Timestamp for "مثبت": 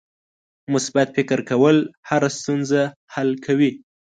0.73-1.07